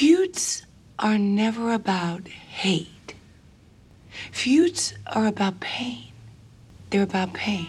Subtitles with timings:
[0.00, 0.62] Feuds
[0.98, 3.12] are never about hate.
[4.32, 6.14] Feuds are about pain.
[6.88, 7.66] They're about pain.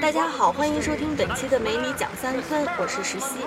[0.00, 3.40] 大家好，欢迎收听本期的《美女讲三分》，我是石溪。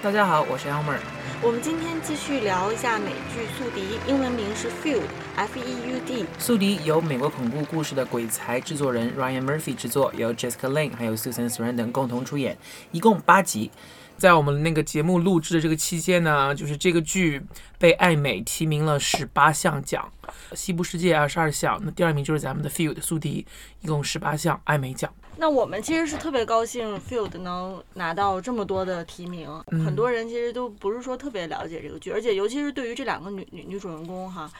[0.00, 0.96] 大家好，我是 Elmer。
[1.42, 6.24] 我们今天继续聊一下美剧《宿敌》，英文名是 Feud，F-E-U-D。
[6.38, 12.56] 宿敌由美国恐怖故事的鬼才制作人 Ryan Murphy 制作，由 Jessica Lange 还有 Susan Sarandon 共同出演，
[12.92, 13.70] 一共八集。
[14.18, 17.40] 在我们那个节目录制的这个期间呢，就是这个剧
[17.78, 20.10] 被艾美提名了十八项奖，
[20.54, 23.46] 西部世界二十二项，那第二名就是咱们的 Field 宿敌，
[23.80, 25.10] 一共十八项艾美奖。
[25.40, 29.48] 那我们其实是特别高兴，Field 能拿到这么多的提名。
[29.70, 34.50] 嗯很多人其实都不是说特别了解这个剧，而且尤其是对于这两个女女女主人公哈，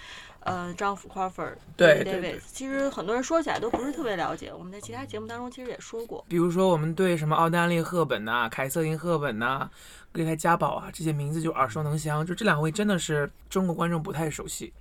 [0.48, 4.52] 呃，丈夫 Crawford 对对其实很多人说起来都不是特别了解。
[4.52, 6.24] 我们在其他节目当中其实也说过。
[6.28, 9.68] 比如说，我们对什么奥黛丽·赫本呐、凯瑟琳·赫本呐、
[10.12, 14.72] 格雷泰·嘉宝啊这些名字就耳熟能详，就这两位真的是中国观众不太熟悉。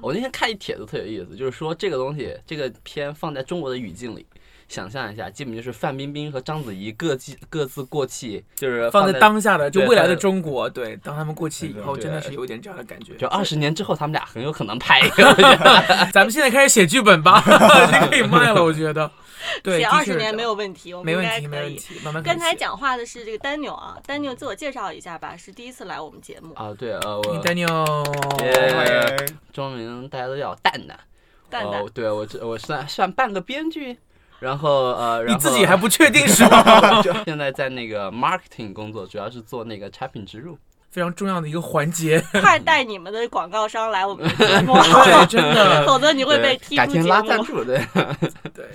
[0.00, 4.26] 我那天看一帖子特有意思，就是说这个东西，这个片放在中国的语境里，
[4.70, 13.14] 想象一下，基本就是范冰冰和章子怡各自各自过气，就是放在在当下的，就未来的中国，对，当他们过气以后，真的是有点这样的感觉。
[13.16, 15.34] 就二十年之后，他们俩很有可能拍一个。
[16.14, 17.40] 咱们现在开始写剧本吧，
[18.00, 19.10] 就可以卖了，我觉得。
[19.62, 21.70] 对，写二十年没有问题，我们应没问题，没该可以。
[21.70, 22.54] 问题，慢慢刚才。
[22.54, 26.52] 讲话的是这个丹纽啊，丹纽自我介绍一下吧，是第一次来我们节目。
[26.54, 31.00] 啊，对，呃，我 Daniel，耶中文大家都叫蛋蛋，
[31.48, 33.96] 蛋蛋哦，对我这我算算半个编剧，
[34.40, 37.00] 然后呃，然后你自己还不确定是吧？
[37.02, 40.58] 就现在在那个 marketing 工作，主要是做那个产品植入。
[40.90, 42.20] 非常重要的一个环节。
[42.40, 47.06] 快带你们的广告商来我们的节目， 对，真的， 否则你会被踢出节目。
[47.06, 47.80] 拉赞助，对。
[48.52, 48.68] 对，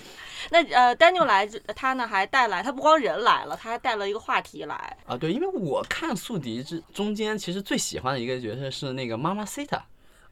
[0.50, 4.96] 那呃，，Daniel 来，他呢还带来，他不光人来了，他还带了一个话题来。
[5.06, 9.82] 啊，对，因为我看《宿敌》之中间，其实最喜欢的一个角色是那个妈妈 Sita。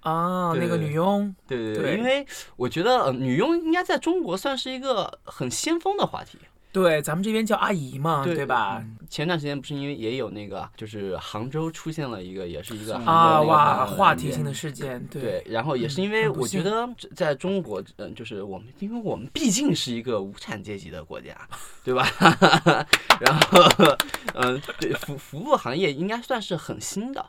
[0.04, 6.38] 啊，那个女佣，对对对因为我觉得、呃、女佣应该在中国算是一个很先锋的话题，
[6.72, 8.84] 对，咱们这边叫阿姨嘛，对对吧？
[9.10, 21.38] 前段时间不是因为也有那个，就是杭州出现了一个，也是一个啊，哇，呃话题性的事件，对，然后也是因为我觉得在中国，嗯，就是我们，因为我们毕竟是一个无产阶级的国家，
[21.86, 22.08] 对吧？
[23.22, 23.62] 然后，
[24.34, 27.24] 嗯，对服服务行业应该算是很新的，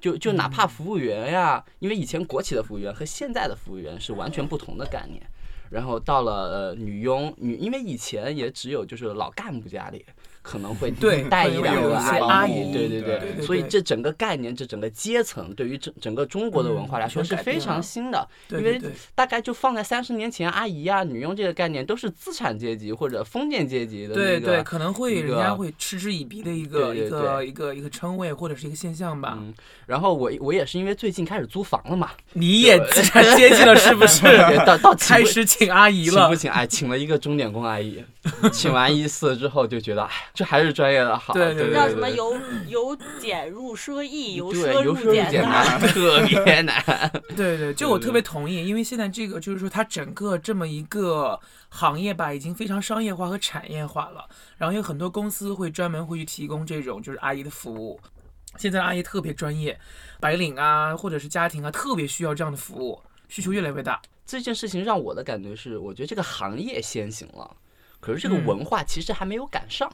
[0.00, 5.22] 就就哪怕服务员呀，因为以前国企的服务员和现在的服务员是完全不同的概念。
[5.68, 10.04] 然后到了呃女佣女，因为以前也只有就是老干部家里
[10.48, 18.80] 可能会对 带一两个些阿姨对对对对所以这整个概念，这整个阶层对于整整个中国的文化来说嗯是非常新的，因为
[19.14, 24.62] 大概就放在三十年前，阿姨啊、女佣这个概念都是资产阶级或者封建阶级的对对，那个。
[24.62, 29.38] 可能会人家会嗤之以鼻的一个一个一个一个称谓或者是一个现象吧。
[29.40, 29.54] 嗯，
[29.86, 34.22] 然后我我也是因为最近开始租房了嘛，你也资产阶级了是不是？
[34.66, 36.34] 到到 开始请阿姨了请不。
[36.36, 36.50] 请？
[36.50, 38.04] 哎，请了一个钟点工阿姨，
[38.52, 41.32] 请完一次之后就觉得，哎，这还是专业的好。
[41.34, 42.36] 对对对对对叫什么由
[42.68, 45.80] 由俭入奢易， 由，奢入俭俭难。
[45.88, 46.82] 特别难。
[47.36, 51.38] 对对，就我特别同意，因为现在这个就是说，它整个这么一个
[51.68, 54.26] 行业吧，已经非常商业化和产业化了。
[54.56, 58.00] 然后有很多公司会专门会去提供这种就是阿姨的服务。
[58.56, 59.78] 现在的阿姨特别专业，
[60.18, 62.98] 白领啊或者是家庭啊，特别需要这样的服务，
[63.28, 64.00] 需求越来越大。
[64.24, 67.54] 这件事情让我的感觉是，我觉得这个行业先行了，
[68.06, 69.90] 可是这个嗯文化其实还没有赶上。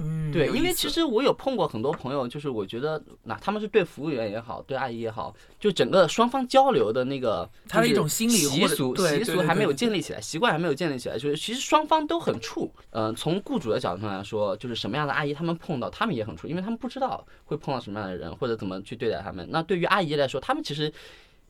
[0.00, 12.70] 嗯，对，因为其实我有碰过很多朋友，就是我觉得那他们是对服务员也好，对阿姨也好，就整个双方交流的那个就是他的一种心理习俗习俗还没有建立起来，习惯还没有建立起来，就是其实双方都很怵。
[12.90, 19.48] 嗯，从雇主的角度上来说，就是什么样的阿姨他们碰到，他们也很怵，因为他们不知道会碰到什么样的人或者怎么去对待他们。
[19.50, 20.92] 那对于阿姨来说，他们其实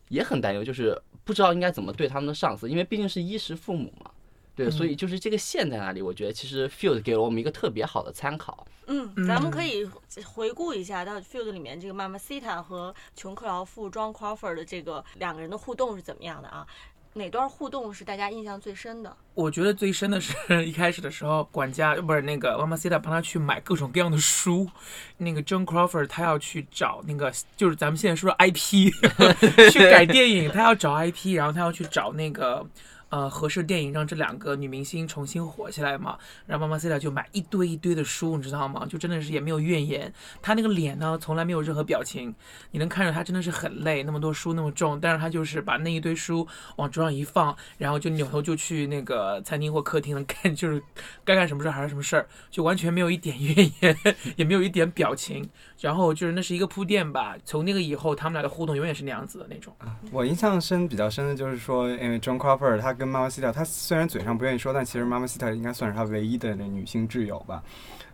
[0.08, 4.10] 也很担忧，就是不知道应该怎么对他们的上司，因为毕竟是衣食父母嘛。
[4.58, 6.02] 对，所以就是这个线在哪里？
[6.02, 8.66] 我觉得其实 Field 给了我们一个特别好的参考。
[8.88, 9.88] 嗯，咱们可以
[10.24, 16.66] 回顾一下到《Field》里面这个妈妈 Sita 和琼克劳夫 John Crawford 的这个两个人的互动是怎么样的啊？
[17.14, 19.16] 哪段互动是大家印象最深的？
[19.34, 20.34] 我觉得最深的是
[20.64, 24.68] 一开始的时候，管家不是那个妈妈 Sita 帮他去买各种各样的书，
[25.16, 28.92] 那个 John Crawford 他要去找那个就是咱们现在说的 IP
[29.72, 32.64] 去改电影，他要找 IP，然后他要去找那个
[33.10, 38.86] 呃合适的电影让这两个女明星重新火起来嘛，然后妈妈 C 就买一堆一堆的书，你知道吗？
[38.88, 40.12] 就真的是也没有怨言。
[40.42, 42.34] 她那个脸呢，从来没有任何表情，
[42.70, 46.46] 你能看着她真的是很累，那么多书那么重，但是她就是把那一堆书
[46.76, 50.82] 往桌上一放，然后就扭头就去那个餐厅或客厅了干， 就是
[51.24, 53.96] 该干什么事儿还是什么事儿，就完全没有一点怨言，
[54.36, 55.48] 也没有一点表情。
[55.80, 59.72] 然后就是那是一个铺垫吧，从那个以后他们俩的互动永远是那样子的那种。
[60.10, 67.62] 我印象深比较深的就是说，因为 John Crawford 他跟妈妈西塔，他虽然嘴上不愿意说，但其实妈妈西塔应该算是他唯一的那女性挚友吧。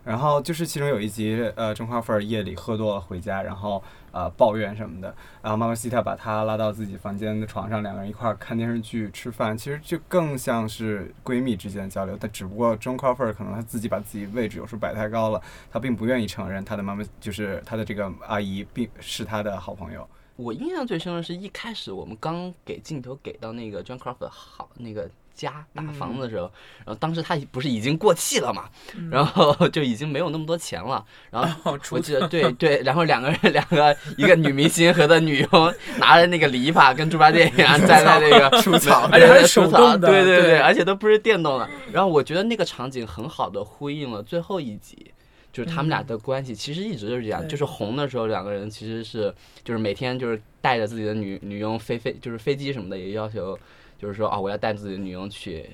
[0.03, 5.07] 然后就是其中有一集，呃，John Crawford 夜里喝多了回家，然后呃抱怨什么的，
[5.41, 12.15] 然后妈妈西塔把他拉到自己房间的床上，两个人一块儿看电视剧、吃饭，其实就更像是闺蜜之间的交流。
[12.19, 15.41] 但只不过 John Crawford 可能他自己把自己位置有时候摆太高了，
[15.71, 20.07] 他并不愿意承认他的妈妈就是他的这个阿姨，并是他的好朋友。
[20.35, 26.49] 我印象最深的是一开始我们刚给镜头给到那个 John Crawford 好那个家大房子的时候，
[26.79, 28.69] 然后当时他不是已经过气了嘛，
[29.11, 41.69] 然后 就已经没有那么多钱了，然后我记得对对，然后两个人两个一个女明星和的女佣拿着那个篱笆跟猪八戒一样站在那个除草 而且还是除草手动的对对对而且都不是电动的。
[41.91, 45.11] 然后我觉得那个场景很好的呼应了最后一集。
[45.55, 53.57] 就是他们俩的关系其实一直就是这样，就是红的时候两个人其实是就是每天就是带着自己的女女佣飞飞就是飞机什么的也要求，
[53.97, 55.69] 就是说啊我要带自己的女佣去，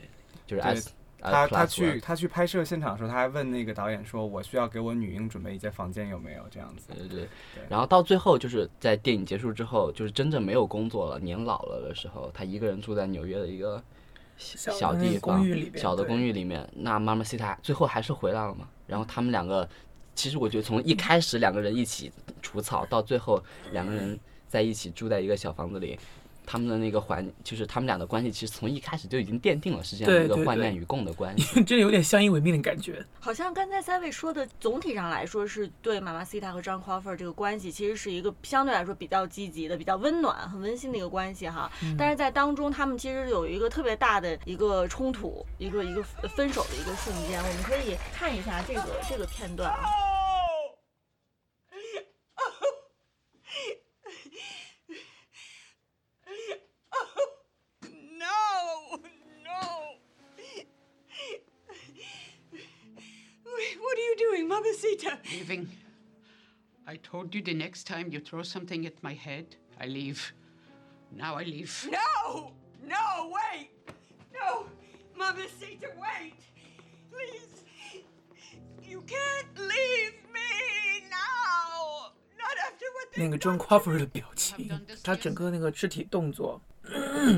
[0.46, 0.92] 就是对 S
[1.22, 6.90] 呃他他去他去拍摄现场的时候，他还问那个导演说：“我需要给我女佣准备一间房间有没有？”这样子。
[6.90, 7.20] 对对对
[7.54, 13.84] 对，然后到最后就是在电影结束之后，就是真正没有工作了，年老了的时候，他一个人住在纽约的一个
[14.38, 16.68] 小地方，公寓里小的公寓里面。
[16.74, 18.68] 那妈妈西塔最后还是回来了嘛？
[18.92, 19.68] 然后他们两个，
[20.14, 22.12] 其实我觉得从一开始两个人一起
[22.42, 23.42] 除草，到最后
[23.72, 25.98] 两个人在一起住在一个小房子里。
[26.52, 31.54] 他们的那个环，就是他们俩的关系，其实从一开始就已经奠定了是这样对对对一个患难与共的关系。
[31.64, 33.02] 真的有点相依为命的感觉。
[33.22, 41.72] 好像刚才三位说的，总体上来说是对妈妈 Sita 和张 Crawford 这个关系，其实是一个相对来说比较积极的、比较温暖、很温馨的一个关系哈。
[41.98, 46.04] 但是在当中，他们其实有一个特别大的一个冲突，一个一个
[46.36, 50.11] 分手的一个瞬间，我们可以看一下这个这个片段啊。
[65.51, 65.69] Leaving.
[66.87, 70.33] I told you the next time you throw something at my head, I leave.
[71.11, 71.89] Now I leave.
[71.91, 72.53] No,
[72.87, 73.71] no, wait.
[74.33, 74.67] No,
[75.17, 76.35] Mamacita, wait.
[77.11, 77.65] Please.
[78.85, 82.13] You can't leave me now.
[82.39, 84.69] Not after what 那 they 个 John Crawford 的表情，
[85.03, 86.63] 他整个那个肢体动作，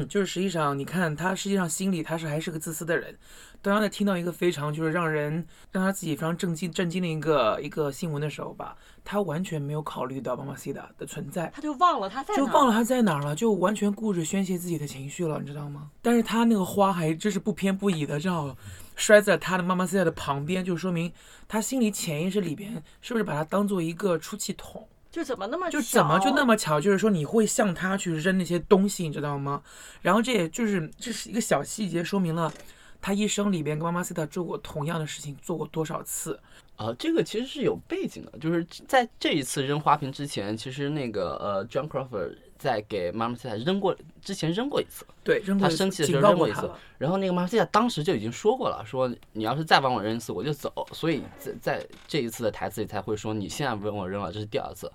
[0.07, 3.17] 就是实际上你看他实际上心里他是还是个自私的人。
[3.61, 8.75] 当他在听到一个非常就是让人让他自己非常震惊震惊的一个一个新闻的时候吧，
[9.05, 11.49] 他完全没有考虑到妈妈 C 的的存在。
[11.55, 15.91] 他就忘了他在就忘了他在哪儿了，就完全顾着宣泄自己的情绪了，你知道吗？
[16.01, 18.53] 但是他那个花还真是不偏不倚的，正好
[18.97, 21.13] 摔在他的妈妈 C 的旁边，就说明
[21.47, 24.85] 他心里潜意识里边是不是把他当做一个出气筒？
[25.13, 29.61] 就怎么那么就怎么就那么巧，就是说你会向他去扔那些东西，你知道吗？
[30.01, 32.51] 然后这也就是这是一个小细节，说明了
[32.99, 36.39] 他一生里边跟妈妈 C 塔做过同样的事情，做过多少次。
[36.75, 46.67] 啊，这个其实是有背景的，就是在这一次扔花瓶之前，其实那个呃，John Crawford 在给妈妈西塔扔过之前扔过一次，对，扔过他一次生气的时候扔过一次。，
[46.97, 50.73] 然后那个妈妈西塔当时就已经说过了，说你要是再往我扔一次，我就走。
[50.91, 54.91] 所以在在这一次的台词里才会说你现在不用我扔了，这是第二次，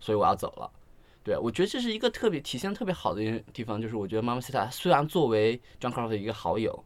[0.00, 0.70] 所以我要走了。
[1.22, 6.82] 对，我觉得这是一个特别体现特别好的一个地方，就是我觉得妈妈西塔虽然作为 John Crawford 的一个好友，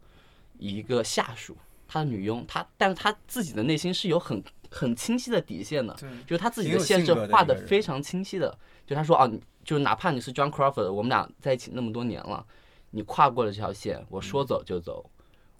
[0.58, 1.56] 一个下属，
[1.86, 5.94] 他的女佣，他但是他自己的内心是有很很清晰的底线的，
[6.26, 8.58] 就是他自己的线是有性格的画的非常清晰的。
[8.84, 9.30] 就他说啊，
[9.64, 12.44] 就是哪怕你是 John Crawford，我们俩在一起那么多年了，
[12.90, 15.08] 你跨过了这条线，我说走就走，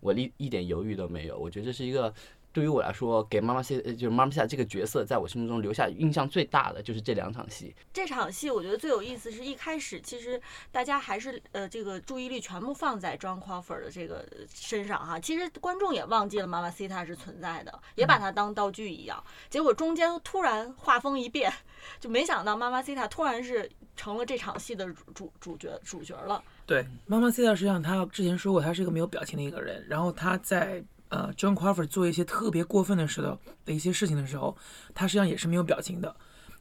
[0.00, 1.38] 我一一点犹豫都没有。
[1.38, 2.12] 我觉得这是一个
[2.54, 7.75] 对于我来说，给妈妈西呃就是妈妈西亚这个角色，在我心目中留下印象最大的就是这两场戏。
[7.92, 19.23] 这场戏我觉得最有意思是一开始，其实大家还是呃这个注意力全部放在 John Crawford 的这个身上哈，其实观众也忘记了妈妈 Sita 是存在的，也把它当道具一样。
[19.50, 21.52] 结果中间突然画风一变，
[21.99, 26.40] 就没想到妈妈 Sita 突然是成了这场戏的主主主角主角了。
[26.66, 29.84] 对，妈妈 C 塔实际上她之前说过，她是一个没有表情的一个人。
[29.87, 34.56] 然后她在呃 John Crawford 做一些特别过分的时的的一些事情的时候，
[34.94, 36.16] 他实际上也是没有表情的。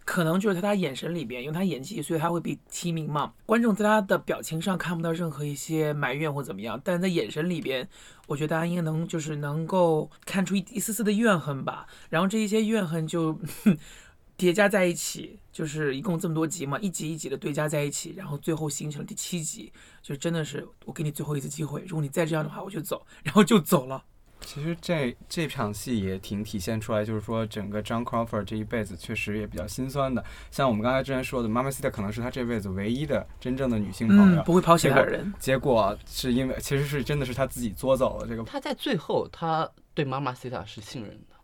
[0.05, 3.33] 可能就是在他眼神里边，因为他演技，所以他会被提名嘛。
[3.45, 7.87] 观众在他的表情上看不到任何一些埋怨或怎么样，但是在眼神里边，
[8.27, 11.87] 我觉得大家应该能就是能够看出一一丝丝的怨恨吧。
[12.09, 13.39] 然后这一些怨恨就
[14.35, 19.71] 叠加在一起，就是一共这么多集嘛，一集一集的堆加在一起，然后最后形成了第七集，
[20.01, 24.03] 就真的是我给你最后一次机会，如果你再这样的话，我就走，然后就走了。
[24.45, 30.23] 其实这这场戏也挺体现出来，就是说整个 John Crawford 这一辈子确实也比较心酸的。
[30.51, 35.33] 像我们刚才之前说的，Mamacita 可能是他这辈子唯一的真正的女性朋友，嗯，不会抛弃他的人。
[35.39, 38.43] 结果是因为其实是真的是他自己作走了这个。
[38.43, 41.35] 他在最后他对妈妈 Cita 是信任的，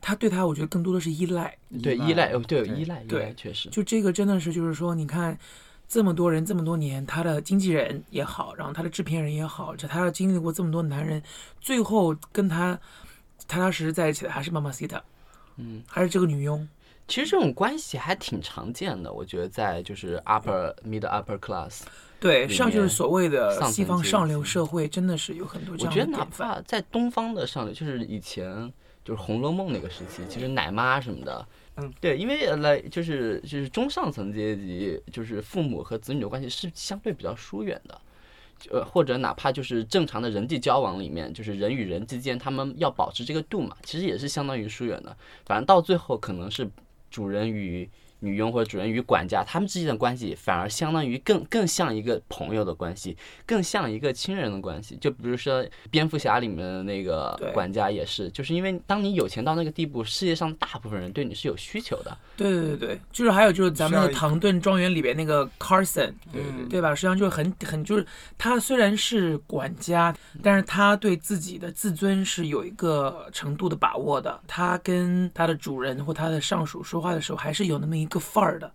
[0.00, 3.68] 他对他我觉得更多的是依赖，对依赖，哦对依赖对确实。
[3.70, 5.38] 就这个真的是就是说，你看。
[5.88, 11.22] 这么多人，这么多年，他的经纪人也好，然后他的制片人也好，就他经历过这么多男人，
[11.60, 12.78] 最后跟他
[13.46, 15.00] 踏踏实实在一起的还是妈妈 Sita，
[15.56, 16.68] 嗯，还是这个女佣。
[17.08, 21.82] 其实这种关系还挺常见的，我觉得在就是 upper mid upper class，
[22.18, 26.24] 对，里上就是所谓的西方上流社会，真的是有很多这样我觉得哪。
[26.24, 28.50] 怕在东方的上流，就是以前
[29.04, 38.00] 就是《红楼梦》那个时期，其实奶妈什么的，嗯，嗯对，因为呃来就是就是中上层阶级，就是父母和子女的关系是相对比较疏远的。
[38.70, 45.14] 呃，或者哪怕就是正常的人际交往里面，就是人与人之间，他们要保持这个度嘛，其实也是相当于疏远的。
[45.44, 46.66] 反正到最后可能是
[47.10, 47.86] 主人与
[48.26, 53.16] 女佣或者主人与管家，他们之间的关系反而相当于更更像一个朋友的关系，
[53.46, 54.96] 更像一个亲人的关系。
[55.00, 62.16] 就比如说蝙蝠侠里面的那个管家也是，就是因为当你有钱到那个地步，世界上大部分人对你是有需求的。
[62.36, 66.94] 对对对对，就是还有就是咱们的唐顿庄园里边那个 Carson，对对对对吧？
[66.94, 68.06] 实际上就是很很就是
[68.36, 74.40] 他虽然是管家，但是他对自己的自尊是有一个程度的把握的。
[74.46, 78.72] 他跟他的主人或他的上属说话的时候，还是有那么一个范儿的。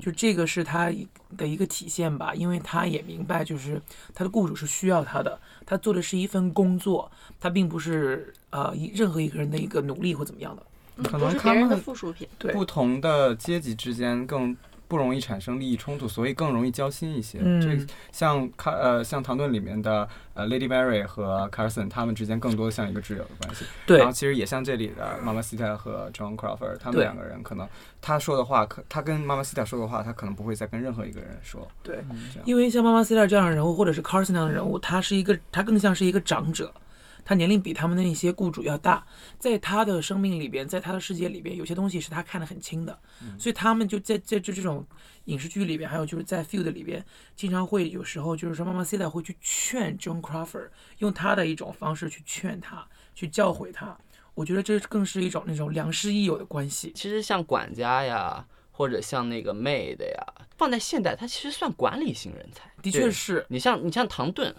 [0.00, 0.90] 就这个是他
[1.36, 3.80] 的一个体现吧，因为他也明白，就是
[4.12, 10.62] 他的雇主是需要他的，他做的是一份工作，他并不是呃一任何一个人的一个努力或怎么样的。
[10.96, 12.26] 嗯可不是别人的能他们附属品。
[12.38, 17.38] 对不同的阶级之间更不容易产生利益冲突，所以更容易交心一些。
[17.42, 23.64] 嗯这像卡呃像唐顿里面的呃 Lady Mary 和 Carson 他们之间更多像一个挚友的关系。
[23.86, 27.68] 对然后其实也像这里的妈妈 Sita 和 John Crawford，他们两个人可能
[28.00, 31.66] 他说的话，可他跟妈妈 Sita 说的话，他可能不会再跟任何一个人说。
[31.82, 32.04] 对，
[32.44, 36.72] 因为像妈妈 C 这样的人物，或者是 Carson 那样的人物，他是一个，他更像是一个长者，
[37.24, 39.06] 他年龄比他们的那些雇主要大，
[39.38, 42.98] 在他的生命里边，在他的世界里边，有些东西是他看得很清的，
[43.38, 44.86] 所以他们就在在这这种
[45.24, 47.04] 影视剧里边，还有就是在 Field 里边，
[47.34, 53.96] 经常会有时候就是说妈妈 C 会去劝 John Crawford，用他的一种方式去劝他，去教诲他。
[54.34, 56.92] 我觉得这更是一种那种良师益友的关系。
[56.94, 60.26] 其实像管家呀，或者像那个 maid 呀，
[60.56, 62.68] 放在现代，他其实算管理型人才。
[62.82, 64.54] 的确是，你像你像唐顿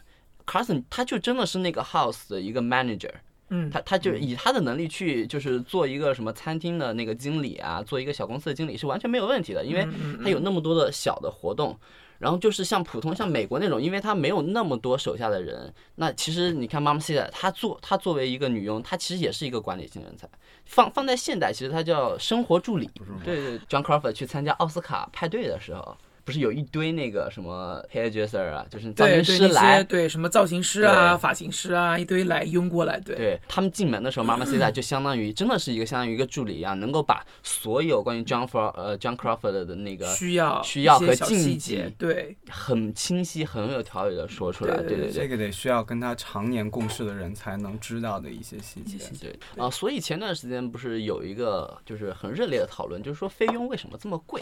[0.46, 3.12] ，Carson，他就真的是那个 house 的一个 manager，
[3.50, 11.78] 嗯，他他就以他的能力去就是做一个什么餐厅的那个经理啊，做一个小公司的经理是完全没有问题的，因为嗯他有那么多的小的活动。
[12.18, 20.26] 然后就是像普通像美国那种，因为他没有那么多手下的人，那其实你看 Mom 的，她做她作为一个女佣，她其实也是一个管理型人才。
[20.64, 22.90] 放放在现代，其实她叫生活助理。
[23.22, 44.78] 对对，John Crawford 去参加奥斯卡派对的时候，不是有一堆那个什么 hairdresser 啊，就是造型师来些，对什么造型师啊、发型师啊，一堆来拥过来，对对他们进门的时候，妈妈 C 就相当于真的是一个相当于一个助理一样，能够把所有关于 John For 呃 John Crawford 的那个需要需要和细节，对很清晰、很有条理的说出来。
[44.78, 45.12] 对对对对。
[45.12, 48.98] 这个得需要跟他常年共事的人才能知道的一些细节。
[49.22, 54.42] 对啊、所以前段时间不是有一个就是很热烈的讨论，就是说菲佣为什么这么贵？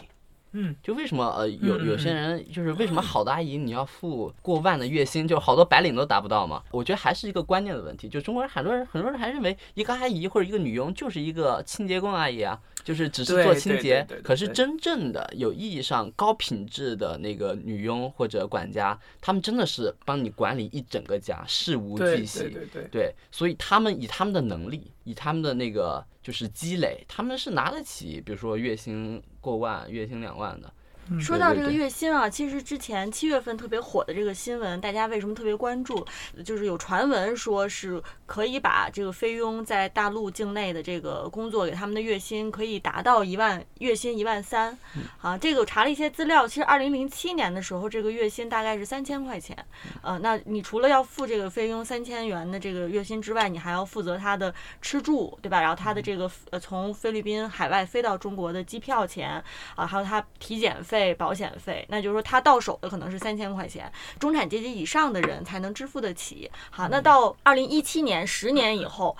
[0.53, 6.63] 嗯，就为什么呃有有些人就是为什么好的阿姨你要付过万的月薪， 就好多白领都达不到嘛？
[6.71, 8.07] 我觉得还是一个观念的问题。
[8.07, 14.07] 就中国人很多人很多人还认为一个阿姨或者一个女佣就是一个清洁工阿姨啊，就是只是做清洁。
[14.23, 22.39] 可是真正的有意义上高品质的那个女佣或者管家，他们真的是帮你管理一整个家，事无巨细。
[22.39, 30.73] 对对对，对，所以他们以他们的能力，以他们的那个就是积累，他们是拿得起，比如说月薪过万、月薪两万的。
[31.19, 36.05] 说到这个月薪啊，其实之前七月份特别火的这个新闻，大家为什么特别关注？
[36.45, 44.77] 就是有传闻说是可以把这个菲佣在大陆境内的这个工作给他们的月薪可以达到一万，月薪一万三。
[45.21, 49.57] 啊，这个我查了一些资料，其实二零零七年的时候，这个月薪大概是三千块钱。
[50.01, 55.61] 呃，那你除了要付这个菲佣三千元的这个月薪之外，你还要负责他的吃住，对吧？
[55.61, 59.43] 然后他的这个呃从菲律宾海外飞到中国的机票钱
[59.75, 66.51] 啊，还有他体检费、保险费，那就是说他到手的可能是三千块钱，中产阶级以上的人才能支付得起。
[66.69, 69.15] 好，那到二零一七年，十年以后，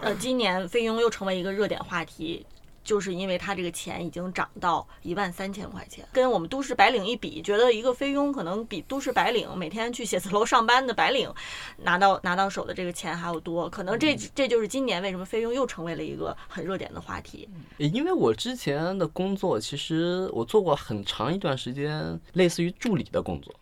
[0.00, 2.46] 呃，今年菲佣又成为一个热点话题。
[2.88, 11.30] 就是因为他这个钱已经涨到一万三千块钱，跟我们都市白领一比，觉得一个菲佣可能比都市白领每天去写字楼上班的白领
[11.76, 17.46] 拿到拿到手的这个钱还要多，可能这这就是今年为什么菲佣又成为了一个很热点的话题。
[17.76, 23.54] 因为我之前的工作，其实我做过很长一段时间类似于助理的工作。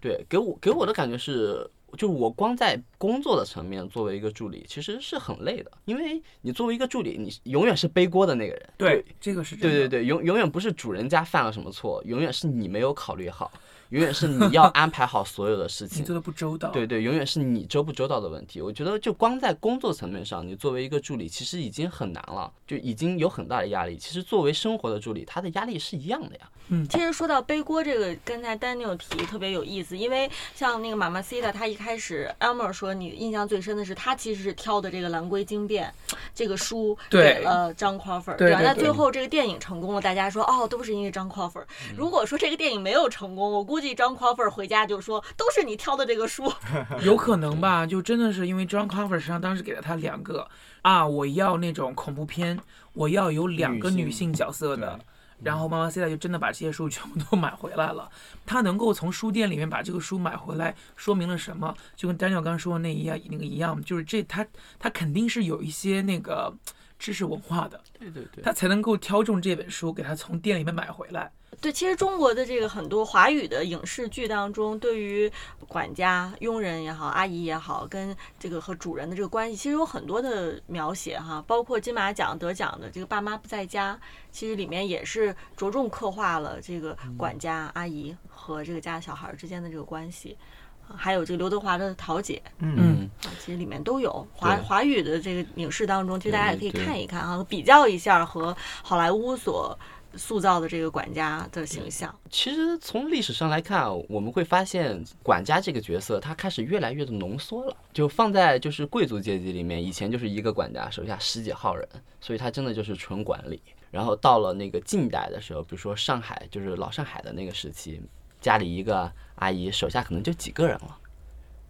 [0.00, 1.64] 对，给我给我的感觉是，
[1.96, 8.68] 就是我光在工作的层面作为一个助理，其实是很累的，因为你作为一个助理，你永远是背锅的那个人。
[8.76, 9.56] 对，这个是。
[9.56, 13.50] 对对对，永永远不是主人家犯了什么错，永远是你没有考虑好，
[13.90, 16.14] 永远是你要安排好所有的事 情你做。
[16.14, 16.70] 的不周到。
[16.70, 18.60] 对对，永远是你周不周到的问题。
[18.60, 23.96] 我觉得就光在工作层面上，你作为一个助理，其实已经很难了，就已经有很大的压力。
[23.96, 26.50] 其实作为生活的助理，他的压力是一样的呀。
[26.88, 35.92] 其实说到背锅这个，刚才 Daniel 提特别有意思，因为像那个妈妈 Cita，她一开始 Elmer 说你印象最深的是她其实是挑的这个《蓝龟经变》
[36.34, 38.34] 这个书对给了张 Crawford，吧？
[38.34, 41.64] 对对对那最后这个电影成功了，大家说哦都是因为张 Crawford。
[41.96, 46.52] 如果说这个电影没有成功，我估计张 Crawford 回家就说都是你挑的这个书。
[47.02, 50.48] 有可能吧，就真的是因为 John Crawford 实际上当时给了他两个
[50.82, 52.58] 啊，我要那种恐怖片，
[52.92, 55.04] 我要有两个女性角色的对。
[55.42, 58.10] 然后妈妈现在就真的把这些书全部都买回来了。
[58.44, 61.74] 他能够从书店里面把这个书买回来，说明了什么？
[61.94, 64.46] 就跟 Daniel 刚刚说的那一样，那个一样，就是这他
[64.78, 66.54] 他肯定是有一些那个
[66.98, 71.30] 知识文化的，对对对他才能够挑中这本书，给他从店里面买回来。
[71.58, 75.30] 对，其实中国的这个很多华语的影视剧当中，对于
[75.66, 81.42] 管家、佣人也好，阿姨也好，跟这个和主人的这个关系，其实有很多的描写哈。
[81.46, 83.94] 包括金马奖得奖的这个《爸妈不在家》，
[84.30, 90.36] 其实里面也是着重刻画了这个管家、阿姨和这个家小孩之间的这个关系。
[90.40, 90.55] 啊
[90.94, 99.78] 还有这个刘德华的《桃姐》嗯，啊，其实里面都有华华语的这个影视当中，其实大家也可以看一看啊，比较一下和好莱坞所
[100.14, 102.14] 塑造的这个管家的形象。
[102.30, 107.76] 其实从历史上来看，我们会发现管家这个角色，他开始越来越的浓缩了。
[107.92, 111.86] 就放在就是贵族阶级里面，以前就是一个管家，手下十几号人，
[112.20, 113.60] 所以他真的就是纯管理。
[113.90, 118.00] 然后到了那个近代的时候，比如说上海，就是老上海的那个时期，
[118.40, 120.98] 家里一个阿姨手下可能就几个人了。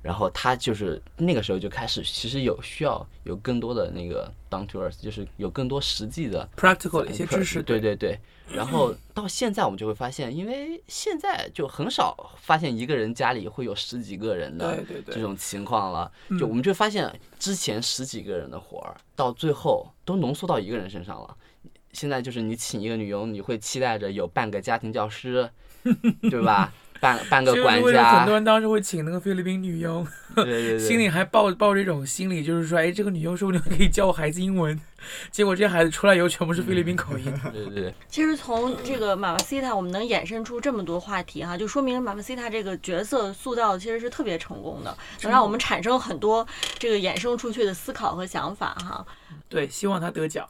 [0.02, 8.16] 然后他就是那个时候就开始，其实有需要有更多的那个 down to earth，就是有更多实际的 practical 的一些知识，对对对。
[8.48, 16.12] 然后到现在我们就会发现，因为现在就很少发现一个人家里会有十几个人的这种情况了。
[16.29, 21.37] 嗯就我们就发现之前十几个人的活儿，到最后都浓缩到一个人身上了。
[21.92, 25.50] 现在就是你请一个女佣，你会期待着有半个家庭教师，
[26.31, 26.72] 对吧？
[26.99, 34.81] 半半个管就是为什么很多，人当时会请那个菲律宾女佣，对对对， 心里还抱抱着一种心理，就是说，哎，这个女佣说不定可以教我孩子英文。
[35.30, 37.32] 结果这些孩子出来以后全部是菲律宾口音。
[37.52, 37.94] 对对对。
[38.08, 46.46] 其实从这个马马西塔，我们能衍生出这么多话题哈，就说明马马西塔这个角色塑造其实是特别成功的，能让我们产生很多
[46.78, 49.06] 这个衍生出去的思考和想法哈。
[49.48, 50.48] 对，希望他得奖，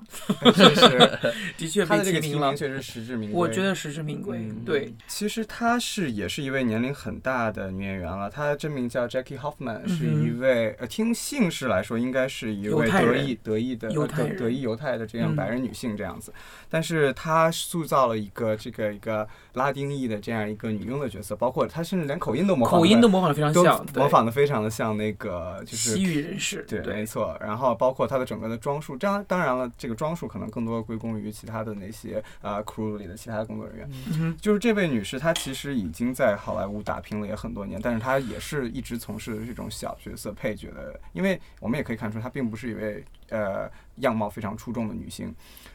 [0.54, 1.18] 确实，
[1.58, 2.56] 的确他这个提名。
[2.56, 3.38] 确实实至名归。
[3.38, 4.38] 我觉得实至名归。
[4.38, 16.32] 嗯对，其实她是也是一位年龄很大的女演员了，她的真名叫 Jackie Hoffman，、是一位呃听姓氏来说应该是一位嗯犹太人德裔德裔的犹太人呃德德裔犹太的这样嗯白人女性这样子，
[16.70, 26.64] 但是她塑造了一个这个一个拉丁裔的这样一个女佣的角色，包括她甚至连口音都模仿，口音都模仿的非常像，模仿的非常的像那个就是西域人士。
[26.68, 27.36] 对，没，错。
[27.40, 33.90] 然后包括她的整个的装束，当当然了，这个装束可能更多归功于其他的那些呃 crew 里的其他的工作人员。
[34.12, 45.34] 嗯就是这位女士，她其实已经在好莱坞打拼了也很多年，但是她也是一直从事这种小角色配角的，因为我们也可以看出她并不是一位呃样貌非常出众的女性。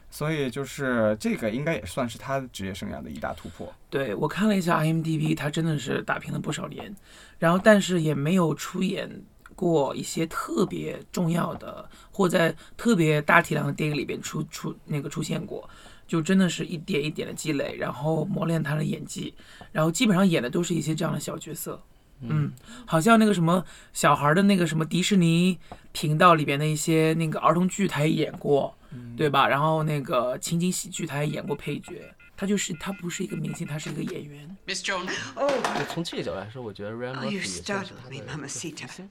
[0.09, 3.73] 所以就是这个应该也算是她职业生涯的一大突破。
[3.89, 6.93] 对我看了一下 IMDB，她真的是打拼了不少年，
[7.39, 9.09] 然后但是也没有出演
[9.55, 15.69] 过一些特别重要的或在特别大体量的电影里边出出那个出现过。
[16.07, 19.33] 就真的是一点一点的积累，然后磨练他的演技，
[19.71, 21.81] 然后基本上演的都是一些这样的小角色。
[22.21, 22.51] 嗯，
[22.85, 25.57] 好像那个什么小孩的那个什么迪士尼
[25.91, 28.77] 频道里边的一些那个儿童剧，他也演过，
[29.17, 29.47] 对吧？
[29.47, 32.13] 然后那个情景喜剧，他也演过配角。
[32.37, 34.57] 他就是他不是一个明星，他是一个演员。
[34.65, 35.47] Miss Jones, 哦
[35.89, 38.79] 从这个角度来说，我觉得 Ryan Oh, Murphy 也算是 startled 他 me, 的 Mamacita.
[38.79, 39.09] 明星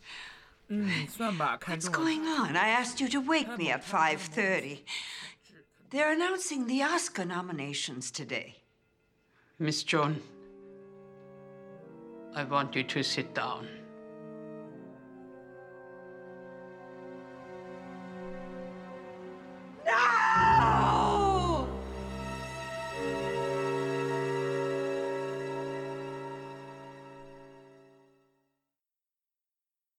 [0.73, 1.91] 嗯，算吧，看 What's。
[1.93, 2.57] going on?
[2.57, 4.85] I asked you to wake me at five thirty.
[5.91, 8.55] They're announcing the Oscar nominations today.
[9.59, 10.19] Miss Jones,
[12.35, 13.80] I want you to sit down.